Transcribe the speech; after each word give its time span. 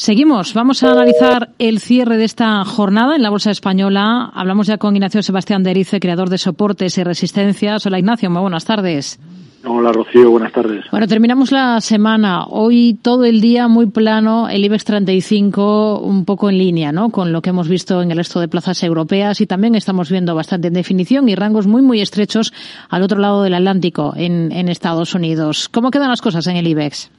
Seguimos, 0.00 0.54
vamos 0.54 0.82
a 0.82 0.92
analizar 0.92 1.50
el 1.58 1.78
cierre 1.78 2.16
de 2.16 2.24
esta 2.24 2.64
jornada 2.64 3.16
en 3.16 3.22
la 3.22 3.28
Bolsa 3.28 3.50
Española. 3.50 4.30
Hablamos 4.32 4.66
ya 4.66 4.78
con 4.78 4.96
Ignacio 4.96 5.22
Sebastián 5.22 5.62
de 5.62 5.72
Erice, 5.72 6.00
creador 6.00 6.30
de 6.30 6.38
soportes 6.38 6.96
y 6.96 7.04
resistencias. 7.04 7.84
Hola 7.84 7.98
Ignacio, 7.98 8.30
muy 8.30 8.40
buenas 8.40 8.64
tardes. 8.64 9.20
Hola 9.62 9.92
Rocío, 9.92 10.30
buenas 10.30 10.54
tardes. 10.54 10.86
Bueno, 10.90 11.06
terminamos 11.06 11.52
la 11.52 11.82
semana. 11.82 12.44
Hoy 12.46 12.98
todo 13.02 13.26
el 13.26 13.42
día 13.42 13.68
muy 13.68 13.90
plano, 13.90 14.48
el 14.48 14.64
IBEX 14.64 14.86
35 14.86 16.00
un 16.00 16.24
poco 16.24 16.48
en 16.48 16.56
línea, 16.56 16.92
¿no? 16.92 17.10
Con 17.10 17.30
lo 17.30 17.42
que 17.42 17.50
hemos 17.50 17.68
visto 17.68 18.00
en 18.00 18.10
el 18.10 18.16
resto 18.16 18.40
de 18.40 18.48
plazas 18.48 18.82
europeas 18.82 19.42
y 19.42 19.46
también 19.46 19.74
estamos 19.74 20.10
viendo 20.10 20.34
bastante 20.34 20.68
en 20.68 20.72
definición 20.72 21.28
y 21.28 21.34
rangos 21.34 21.66
muy, 21.66 21.82
muy 21.82 22.00
estrechos 22.00 22.54
al 22.88 23.02
otro 23.02 23.18
lado 23.18 23.42
del 23.42 23.52
Atlántico, 23.52 24.14
en, 24.16 24.50
en 24.50 24.70
Estados 24.70 25.14
Unidos. 25.14 25.68
¿Cómo 25.68 25.90
quedan 25.90 26.08
las 26.08 26.22
cosas 26.22 26.46
en 26.46 26.56
el 26.56 26.66
IBEX? 26.68 27.10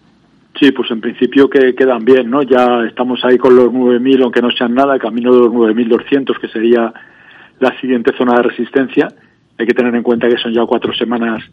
Sí, 0.60 0.72
pues 0.72 0.92
en 0.92 1.02
principio 1.02 1.50
que 1.50 1.74
quedan 1.74 2.04
bien, 2.04 2.30
¿no? 2.30 2.44
Ya 2.44 2.84
estamos 2.86 3.24
ahí 3.24 3.38
con 3.38 3.56
los 3.56 3.68
9.000, 3.68 4.24
aunque 4.24 4.42
no 4.42 4.52
sean 4.52 4.76
nada, 4.76 5.00
camino 5.00 5.34
de 5.34 5.40
los 5.40 5.50
9.200, 5.50 6.40
que 6.40 6.48
sería 6.50 6.94
la 7.60 7.80
siguiente 7.80 8.12
zona 8.18 8.36
de 8.36 8.44
resistencia. 8.44 9.08
Hay 9.58 9.66
que 9.66 9.74
tener 9.74 9.96
en 9.96 10.04
cuenta 10.04 10.28
que 10.28 10.38
son 10.38 10.54
ya 10.54 10.66
cuatro 10.66 10.94
semanas 10.94 11.44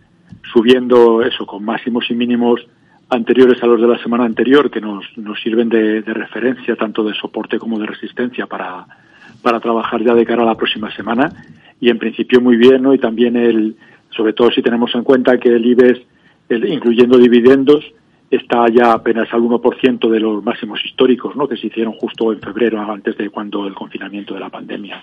subiendo 0.53 1.23
eso, 1.23 1.47
con 1.47 1.65
máximos 1.65 2.11
y 2.11 2.15
mínimos 2.15 2.67
anteriores 3.11 3.63
a 3.63 3.67
los 3.67 3.81
de 3.81 3.87
la 3.87 3.99
semana 4.03 4.25
anterior, 4.25 4.71
que 4.71 4.81
nos, 4.81 5.05
nos 5.17 5.41
sirven 5.41 5.69
de, 5.69 6.03
de 6.03 6.15
referencia, 6.15 6.77
tanto 6.77 7.05
de 7.05 7.15
soporte 7.15 7.59
como 7.59 7.79
de 7.79 7.87
resistencia, 7.87 8.47
para, 8.47 8.87
para 9.43 9.61
trabajar 9.61 10.03
ya 10.03 10.15
de 10.15 10.27
cara 10.27 10.43
a 10.43 10.47
la 10.47 10.57
próxima 10.57 10.95
semana. 10.95 11.31
Y 11.81 11.89
en 11.91 11.99
principio 11.99 12.41
muy 12.41 12.57
bien, 12.57 12.83
¿no? 12.83 12.93
Y 12.93 12.99
también 12.99 13.37
el, 13.37 13.77
sobre 14.11 14.33
todo 14.33 14.51
si 14.51 14.61
tenemos 14.61 14.95
en 14.95 15.05
cuenta 15.05 15.39
que 15.39 15.51
el 15.51 15.65
IBEX, 15.65 16.01
el, 16.49 16.69
incluyendo 16.69 17.17
dividendos, 17.17 17.85
está 18.31 18.67
ya 18.69 18.93
apenas 18.93 19.33
al 19.33 19.41
1% 19.41 20.09
de 20.09 20.21
los 20.21 20.43
máximos 20.45 20.85
históricos, 20.85 21.35
¿no? 21.37 21.49
Que 21.49 21.57
se 21.57 21.69
hicieron 21.69 21.95
justo 21.95 22.33
en 22.33 22.41
febrero, 22.41 22.81
antes 22.81 23.17
de 23.17 23.31
cuando 23.31 23.67
el 23.67 23.75
confinamiento 23.75 24.35
de 24.35 24.41
la 24.41 24.51
pandemia. 24.51 25.03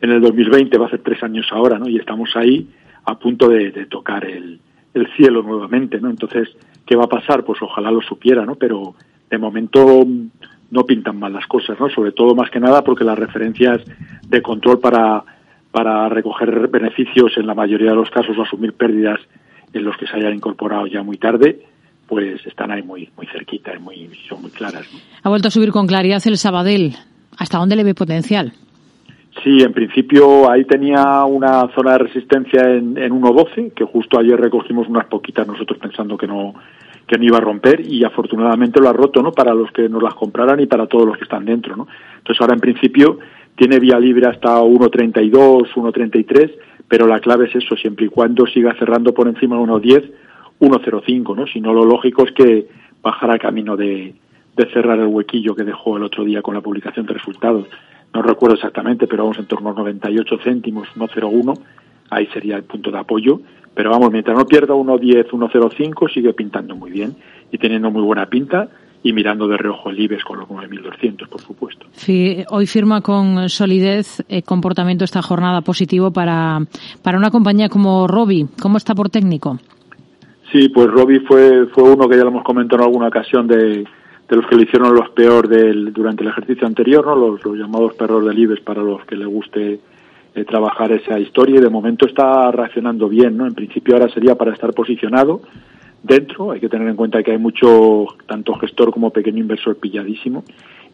En 0.00 0.10
el 0.10 0.20
2020 0.20 0.78
va 0.78 0.86
a 0.86 0.90
ser 0.90 1.00
tres 1.00 1.22
años 1.22 1.46
ahora, 1.50 1.78
¿no? 1.78 1.88
Y 1.88 1.96
estamos 1.96 2.36
ahí 2.36 2.68
a 3.04 3.18
punto 3.18 3.48
de, 3.48 3.70
tocar 3.86 4.24
el, 4.24 4.60
el 4.94 5.08
cielo 5.16 5.42
nuevamente, 5.42 6.00
¿no? 6.00 6.10
Entonces, 6.10 6.48
¿qué 6.86 6.94
va 6.94 7.04
a 7.04 7.08
pasar? 7.08 7.44
Pues 7.44 7.60
ojalá 7.62 7.90
lo 7.90 8.02
supiera, 8.02 8.44
¿no? 8.44 8.54
Pero 8.56 8.94
de 9.30 9.38
momento 9.38 10.06
no 10.70 10.84
pintan 10.84 11.18
mal 11.18 11.32
las 11.32 11.46
cosas, 11.46 11.80
¿no? 11.80 11.88
Sobre 11.88 12.12
todo 12.12 12.34
más 12.34 12.50
que 12.50 12.60
nada 12.60 12.84
porque 12.84 13.04
las 13.04 13.18
referencias 13.18 13.82
de 14.28 14.42
control 14.42 14.78
para 14.80 15.24
para 15.70 16.08
recoger 16.08 16.68
beneficios 16.68 17.36
en 17.36 17.46
la 17.46 17.54
mayoría 17.54 17.90
de 17.90 17.96
los 17.96 18.10
casos 18.10 18.36
o 18.38 18.42
asumir 18.42 18.72
pérdidas 18.72 19.20
en 19.72 19.84
los 19.84 19.96
que 19.96 20.06
se 20.06 20.16
hayan 20.16 20.34
incorporado 20.34 20.86
ya 20.86 21.02
muy 21.02 21.18
tarde, 21.18 21.60
pues 22.08 22.44
están 22.46 22.70
ahí 22.70 22.82
muy 22.82 23.10
muy 23.16 23.26
cerquita 23.26 23.74
y 23.74 23.78
muy 23.78 24.10
son 24.28 24.42
muy 24.42 24.50
claras. 24.50 24.86
¿no? 24.92 24.98
Ha 25.22 25.28
vuelto 25.28 25.48
a 25.48 25.50
subir 25.50 25.70
con 25.70 25.86
claridad 25.86 26.22
el 26.24 26.38
Sabadell. 26.38 26.94
¿Hasta 27.36 27.58
dónde 27.58 27.76
le 27.76 27.84
ve 27.84 27.94
potencial? 27.94 28.52
Sí, 29.44 29.62
en 29.62 29.72
principio 29.72 30.50
ahí 30.50 30.64
tenía 30.64 31.24
una 31.24 31.68
zona 31.74 31.92
de 31.92 31.98
resistencia 31.98 32.62
en, 32.62 32.98
en 32.98 33.12
1.12, 33.12 33.72
que 33.72 33.84
justo 33.84 34.18
ayer 34.18 34.40
recogimos 34.40 34.88
unas 34.88 35.06
poquitas 35.06 35.46
nosotros 35.46 35.78
pensando 35.78 36.16
que 36.16 36.26
no 36.26 36.54
que 37.06 37.16
no 37.16 37.24
iba 37.24 37.38
a 37.38 37.40
romper 37.40 37.80
y 37.80 38.04
afortunadamente 38.04 38.80
lo 38.80 38.88
ha 38.88 38.92
roto, 38.92 39.22
¿no? 39.22 39.32
Para 39.32 39.54
los 39.54 39.72
que 39.72 39.88
nos 39.88 40.02
las 40.02 40.14
compraran 40.14 40.60
y 40.60 40.66
para 40.66 40.86
todos 40.86 41.06
los 41.06 41.16
que 41.16 41.24
están 41.24 41.46
dentro, 41.46 41.74
¿no? 41.74 41.88
Entonces 42.18 42.40
ahora 42.40 42.54
en 42.54 42.60
principio 42.60 43.18
tiene 43.56 43.80
vía 43.80 43.98
libre 43.98 44.28
hasta 44.28 44.60
1.32, 44.60 45.72
1.33, 45.74 46.52
pero 46.86 47.06
la 47.06 47.18
clave 47.18 47.46
es 47.46 47.56
eso, 47.56 47.76
siempre 47.76 48.06
y 48.06 48.08
cuando 48.08 48.46
siga 48.46 48.74
cerrando 48.78 49.14
por 49.14 49.26
encima 49.26 49.56
de 49.56 49.62
1.10, 49.62 50.10
1.05, 50.60 51.36
¿no? 51.36 51.46
Si 51.46 51.60
no, 51.60 51.72
lo 51.72 51.84
lógico 51.84 52.24
es 52.24 52.32
que 52.32 52.68
bajara 53.02 53.38
camino 53.38 53.76
de, 53.76 54.14
de 54.56 54.70
cerrar 54.72 54.98
el 54.98 55.06
huequillo 55.06 55.54
que 55.54 55.64
dejó 55.64 55.96
el 55.96 56.04
otro 56.04 56.24
día 56.24 56.42
con 56.42 56.54
la 56.54 56.60
publicación 56.60 57.06
de 57.06 57.14
resultados 57.14 57.66
no 58.14 58.22
recuerdo 58.22 58.56
exactamente, 58.56 59.06
pero 59.06 59.24
vamos 59.24 59.38
en 59.38 59.46
torno 59.46 59.70
a 59.70 59.74
98 59.74 60.38
céntimos, 60.42 60.88
1,01, 60.96 61.58
ahí 62.10 62.26
sería 62.28 62.56
el 62.56 62.64
punto 62.64 62.90
de 62.90 62.98
apoyo. 62.98 63.40
Pero 63.74 63.90
vamos, 63.90 64.10
mientras 64.10 64.36
no 64.36 64.44
pierda 64.46 64.74
1,10, 64.74 65.28
1,05, 65.30 66.12
sigue 66.12 66.32
pintando 66.32 66.74
muy 66.74 66.90
bien 66.90 67.14
y 67.52 67.58
teniendo 67.58 67.90
muy 67.90 68.02
buena 68.02 68.26
pinta 68.26 68.68
y 69.04 69.12
mirando 69.12 69.46
de 69.46 69.56
reojo 69.56 69.90
el 69.90 70.00
IBEX 70.00 70.24
con 70.24 70.40
los 70.40 70.48
9.200, 70.48 71.28
por 71.28 71.40
supuesto. 71.40 71.86
Sí, 71.92 72.42
hoy 72.50 72.66
firma 72.66 73.02
con 73.02 73.48
solidez 73.48 74.24
eh, 74.28 74.42
comportamiento 74.42 75.04
esta 75.04 75.22
jornada 75.22 75.60
positivo 75.60 76.10
para, 76.10 76.58
para 77.02 77.18
una 77.18 77.30
compañía 77.30 77.68
como 77.68 78.08
Robi. 78.08 78.48
¿Cómo 78.60 78.78
está 78.78 78.96
por 78.96 79.10
técnico? 79.10 79.58
Sí, 80.52 80.68
pues 80.68 80.88
Robi 80.88 81.20
fue, 81.20 81.66
fue 81.66 81.84
uno 81.84 82.08
que 82.08 82.16
ya 82.16 82.22
lo 82.22 82.30
hemos 82.30 82.44
comentado 82.44 82.82
en 82.82 82.88
alguna 82.88 83.08
ocasión 83.08 83.46
de, 83.46 83.84
de 84.28 84.36
los 84.36 84.46
que 84.46 84.56
le 84.56 84.62
hicieron 84.62 84.94
los 84.94 85.10
peor 85.10 85.48
del, 85.48 85.92
durante 85.92 86.22
el 86.22 86.30
ejercicio 86.30 86.66
anterior, 86.66 87.06
¿no? 87.06 87.14
los, 87.14 87.44
los 87.44 87.56
llamados 87.56 87.94
perros 87.94 88.24
del 88.24 88.38
IBEX 88.38 88.60
para 88.62 88.82
los 88.82 89.04
que 89.04 89.16
le 89.16 89.26
guste 89.26 89.80
eh, 90.34 90.44
trabajar 90.44 90.92
esa 90.92 91.18
historia 91.18 91.56
y 91.56 91.62
de 91.62 91.70
momento 91.70 92.06
está 92.06 92.50
reaccionando 92.50 93.08
bien, 93.08 93.36
¿no? 93.36 93.46
En 93.46 93.54
principio 93.54 93.94
ahora 93.94 94.12
sería 94.12 94.36
para 94.36 94.52
estar 94.52 94.72
posicionado 94.74 95.40
dentro, 96.02 96.52
hay 96.52 96.60
que 96.60 96.68
tener 96.68 96.86
en 96.88 96.96
cuenta 96.96 97.22
que 97.22 97.32
hay 97.32 97.38
mucho, 97.38 98.06
tanto 98.26 98.54
gestor 98.54 98.92
como 98.92 99.10
pequeño 99.10 99.38
inversor 99.38 99.76
pilladísimo 99.76 100.44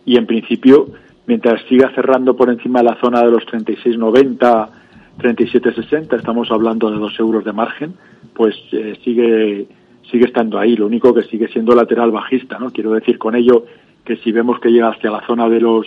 y 0.04 0.16
en 0.16 0.26
principio 0.26 0.88
mientras 1.26 1.62
siga 1.68 1.90
cerrando 1.94 2.36
por 2.36 2.50
encima 2.50 2.80
de 2.80 2.86
la 2.86 3.00
zona 3.00 3.22
de 3.22 3.30
los 3.30 3.44
36,90, 3.44 4.68
37,60, 5.18 6.16
estamos 6.16 6.50
hablando 6.50 6.90
de 6.90 6.98
dos 6.98 7.18
euros 7.18 7.44
de 7.44 7.52
margen, 7.52 7.94
pues 8.34 8.56
eh, 8.72 8.98
sigue 9.04 9.66
sigue 10.10 10.26
estando 10.26 10.58
ahí, 10.58 10.76
lo 10.76 10.86
único 10.86 11.14
que 11.14 11.22
sigue 11.22 11.48
siendo 11.48 11.74
lateral 11.74 12.10
bajista, 12.10 12.58
¿no? 12.58 12.70
Quiero 12.70 12.92
decir 12.92 13.18
con 13.18 13.34
ello 13.34 13.64
que 14.04 14.16
si 14.16 14.32
vemos 14.32 14.60
que 14.60 14.70
llega 14.70 14.90
hacia 14.90 15.10
la 15.10 15.26
zona 15.26 15.48
de 15.48 15.60
los 15.60 15.86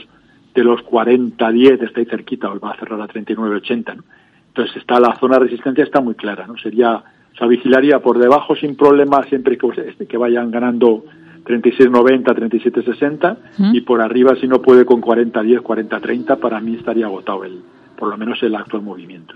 de 0.56 0.64
los 0.64 0.82
40 0.82 1.52
10 1.52 1.82
está 1.84 2.00
ahí 2.00 2.06
cerquita, 2.08 2.50
o 2.50 2.60
va 2.60 2.72
a 2.72 2.80
cerrar 2.80 3.00
a 3.00 3.08
39 3.08 3.58
80, 3.58 3.96
¿no? 3.96 4.04
Entonces 4.48 4.78
está 4.78 5.00
la 5.00 5.16
zona 5.20 5.38
de 5.38 5.46
resistencia 5.46 5.84
está 5.84 6.02
muy 6.02 6.16
clara, 6.16 6.48
¿no? 6.48 6.58
Sería 6.58 6.96
o 6.96 7.38
sea, 7.38 7.48
vigilaría 7.48 8.00
por 8.00 8.18
debajo 8.18 8.56
sin 8.56 8.76
problema 8.76 9.22
siempre 9.24 9.58
que, 9.58 10.06
que 10.08 10.18
vayan 10.18 10.50
ganando 10.50 11.06
36.90, 11.46 12.24
37.60 12.24 13.38
¿Mm? 13.60 13.76
y 13.76 13.82
por 13.82 14.02
arriba 14.02 14.36
si 14.36 14.48
no 14.48 14.62
puede 14.62 14.86
con 14.86 15.02
40.10, 15.02 15.62
40.30 15.62 16.40
para 16.40 16.60
mí 16.60 16.76
estaría 16.76 17.06
agotado 17.06 17.44
el 17.44 17.62
por 17.98 18.10
lo 18.10 18.18
menos 18.18 18.42
el 18.44 18.56
actual 18.56 18.84
movimiento. 18.84 19.36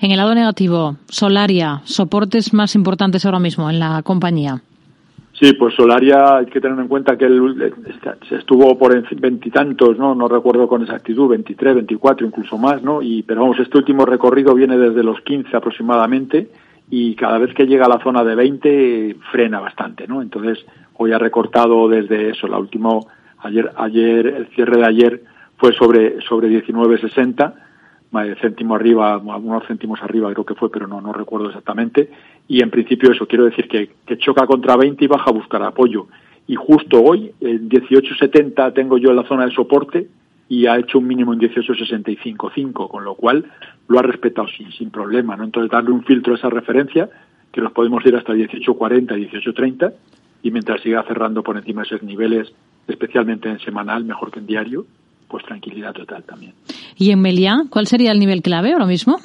En 0.00 0.10
el 0.10 0.18
lado 0.18 0.34
negativo, 0.34 0.96
Solaria, 1.08 1.80
soportes 1.84 2.52
más 2.52 2.74
importantes 2.74 3.24
ahora 3.24 3.38
mismo 3.38 3.70
en 3.70 3.78
la 3.78 4.02
compañía. 4.02 4.60
Sí, 5.38 5.52
pues 5.52 5.74
Solaria 5.74 6.38
hay 6.38 6.46
que 6.46 6.62
tener 6.62 6.78
en 6.78 6.88
cuenta 6.88 7.16
que 7.16 7.26
él 7.26 7.74
se 8.26 8.36
estuvo 8.36 8.78
por 8.78 8.98
veintitantos, 9.20 9.98
¿no? 9.98 10.14
No 10.14 10.28
recuerdo 10.28 10.66
con 10.66 10.82
exactitud, 10.82 11.28
23, 11.28 11.74
24, 11.74 12.26
incluso 12.26 12.56
más, 12.56 12.82
¿no? 12.82 13.02
Y, 13.02 13.22
pero 13.22 13.42
vamos, 13.42 13.58
este 13.58 13.76
último 13.76 14.06
recorrido 14.06 14.54
viene 14.54 14.78
desde 14.78 15.02
los 15.02 15.20
15 15.20 15.54
aproximadamente 15.54 16.48
y 16.90 17.14
cada 17.16 17.36
vez 17.36 17.52
que 17.52 17.66
llega 17.66 17.84
a 17.84 17.88
la 17.90 18.02
zona 18.02 18.24
de 18.24 18.34
20 18.34 19.16
frena 19.30 19.60
bastante, 19.60 20.06
¿no? 20.06 20.22
Entonces, 20.22 20.64
hoy 20.94 21.12
ha 21.12 21.18
recortado 21.18 21.86
desde 21.88 22.30
eso, 22.30 22.46
la 22.46 22.58
última, 22.58 22.98
ayer, 23.40 23.70
ayer, 23.76 24.26
el 24.26 24.46
cierre 24.54 24.78
de 24.78 24.86
ayer 24.86 25.22
fue 25.58 25.74
sobre, 25.74 26.22
sobre 26.22 26.48
19.60 26.48 27.65
céntimo 28.40 28.74
arriba, 28.74 29.14
algunos 29.14 29.66
céntimos 29.66 30.00
arriba 30.02 30.32
creo 30.32 30.46
que 30.46 30.54
fue, 30.54 30.70
pero 30.70 30.86
no, 30.86 31.00
no 31.00 31.12
recuerdo 31.12 31.48
exactamente. 31.48 32.10
Y 32.48 32.62
en 32.62 32.70
principio 32.70 33.12
eso, 33.12 33.26
quiero 33.26 33.44
decir 33.44 33.68
que, 33.68 33.90
que 34.06 34.18
choca 34.18 34.46
contra 34.46 34.76
20 34.76 35.04
y 35.04 35.08
baja 35.08 35.30
a 35.30 35.34
buscar 35.34 35.62
apoyo. 35.62 36.06
Y 36.46 36.54
justo 36.54 37.02
hoy, 37.02 37.32
en 37.40 37.68
18.70 37.68 38.72
tengo 38.72 38.98
yo 38.98 39.12
la 39.12 39.24
zona 39.24 39.46
de 39.46 39.54
soporte 39.54 40.08
y 40.48 40.66
ha 40.66 40.78
hecho 40.78 40.98
un 40.98 41.06
mínimo 41.06 41.32
en 41.32 41.40
18.65.5, 41.40 42.88
con 42.88 43.04
lo 43.04 43.14
cual 43.16 43.44
lo 43.88 43.98
ha 43.98 44.02
respetado 44.02 44.46
sin, 44.48 44.70
sin 44.72 44.90
problema. 44.90 45.36
¿no? 45.36 45.44
Entonces 45.44 45.70
darle 45.70 45.90
un 45.90 46.04
filtro 46.04 46.34
a 46.34 46.36
esa 46.36 46.50
referencia, 46.50 47.08
que 47.50 47.60
nos 47.60 47.72
podemos 47.72 48.04
ir 48.06 48.14
hasta 48.14 48.32
18.40, 48.32 49.06
18.30, 49.30 49.92
y 50.42 50.50
mientras 50.50 50.80
siga 50.82 51.02
cerrando 51.04 51.42
por 51.42 51.56
encima 51.56 51.82
de 51.82 51.86
esos 51.86 52.02
niveles, 52.02 52.52
especialmente 52.86 53.48
en 53.48 53.58
semanal, 53.60 54.04
mejor 54.04 54.30
que 54.30 54.38
en 54.38 54.46
diario, 54.46 54.86
pues 55.28 55.44
tranquilidad 55.44 55.92
total 55.92 56.24
también. 56.24 56.52
¿Y 56.96 57.10
en 57.10 57.20
Meliá? 57.20 57.64
¿Cuál 57.70 57.86
sería 57.86 58.12
el 58.12 58.18
nivel 58.18 58.42
clave 58.42 58.72
ahora 58.72 58.86
mismo? 58.86 59.18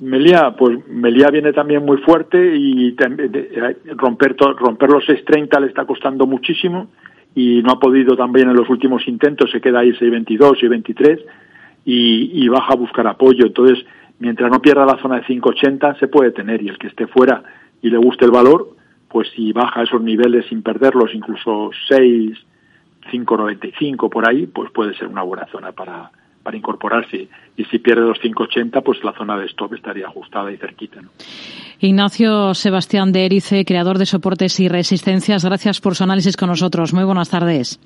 Meliá, 0.00 0.54
pues 0.56 0.86
Meliá 0.88 1.28
viene 1.30 1.52
también 1.52 1.84
muy 1.84 1.98
fuerte 1.98 2.56
y 2.56 2.94
romper, 3.96 4.36
romper 4.36 4.90
los 4.90 5.04
6.30 5.04 5.60
le 5.60 5.66
está 5.66 5.84
costando 5.86 6.26
muchísimo 6.26 6.88
y 7.34 7.62
no 7.62 7.72
ha 7.72 7.80
podido 7.80 8.16
también 8.16 8.48
en 8.48 8.56
los 8.56 8.68
últimos 8.68 9.06
intentos, 9.08 9.50
se 9.50 9.60
queda 9.60 9.80
ahí 9.80 9.90
6.22, 9.90 10.60
6.23 10.60 11.20
y, 11.84 12.44
y 12.44 12.48
baja 12.48 12.74
a 12.74 12.76
buscar 12.76 13.06
apoyo. 13.06 13.46
Entonces, 13.46 13.84
mientras 14.20 14.50
no 14.50 14.60
pierda 14.60 14.86
la 14.86 15.00
zona 15.02 15.16
de 15.16 15.26
5.80 15.26 15.98
se 15.98 16.08
puede 16.08 16.30
tener 16.30 16.62
y 16.62 16.68
el 16.68 16.78
que 16.78 16.88
esté 16.88 17.06
fuera 17.06 17.42
y 17.82 17.90
le 17.90 17.98
guste 17.98 18.24
el 18.24 18.30
valor, 18.30 18.76
pues 19.08 19.28
si 19.34 19.52
baja 19.52 19.82
esos 19.82 20.02
niveles 20.02 20.46
sin 20.46 20.62
perderlos, 20.62 21.14
incluso 21.14 21.70
6, 21.88 22.38
5,95 23.08 24.08
por 24.08 24.28
ahí, 24.28 24.46
pues 24.46 24.70
puede 24.72 24.94
ser 24.94 25.08
una 25.08 25.22
buena 25.22 25.46
zona 25.46 25.72
para, 25.72 26.10
para 26.42 26.56
incorporarse. 26.56 27.28
Y 27.56 27.64
si 27.64 27.78
pierde 27.78 28.02
los 28.02 28.18
5,80, 28.18 28.82
pues 28.82 29.02
la 29.04 29.12
zona 29.12 29.38
de 29.38 29.46
stop 29.46 29.74
estaría 29.74 30.06
ajustada 30.06 30.50
y 30.52 30.56
cerquita. 30.56 31.00
Ignacio 31.80 32.54
Sebastián 32.54 33.12
de 33.12 33.26
Erice, 33.26 33.64
creador 33.64 33.98
de 33.98 34.06
soportes 34.06 34.58
y 34.60 34.68
resistencias, 34.68 35.44
gracias 35.44 35.80
por 35.80 35.94
su 35.94 36.04
análisis 36.04 36.36
con 36.36 36.48
nosotros. 36.48 36.92
Muy 36.92 37.04
buenas 37.04 37.30
tardes. 37.30 37.78